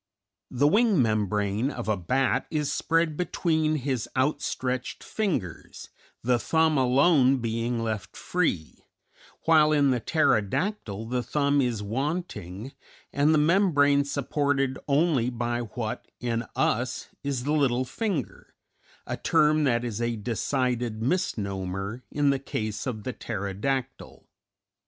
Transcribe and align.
The 0.49 0.67
wing 0.67 0.99
membrane 0.99 1.69
of 1.69 1.87
a 1.87 1.95
bat 1.95 2.47
is 2.49 2.73
spread 2.73 3.15
between 3.15 3.75
his 3.75 4.09
out 4.15 4.41
stretched 4.41 5.03
fingers, 5.03 5.89
the 6.23 6.39
thumb 6.39 6.75
alone 6.75 7.37
being 7.37 7.83
left 7.83 8.17
free, 8.17 8.83
while 9.43 9.71
in 9.71 9.91
the 9.91 9.99
pterodactyl 9.99 11.05
the 11.09 11.21
thumb 11.21 11.61
is 11.61 11.83
wanting 11.83 12.71
and 13.13 13.31
the 13.31 13.37
membrane 13.37 14.03
supported 14.03 14.79
only 14.87 15.29
by 15.29 15.59
what 15.59 16.07
in 16.19 16.45
us 16.55 17.09
is 17.23 17.43
the 17.43 17.53
little 17.53 17.85
finger, 17.85 18.55
a 19.05 19.17
term 19.17 19.65
that 19.65 19.83
is 19.85 20.01
a 20.01 20.15
decided 20.15 20.99
misnomer 21.03 22.01
in 22.09 22.31
the 22.31 22.39
case 22.39 22.87
of 22.87 23.03
the 23.03 23.13
pterodactyl. 23.13 24.25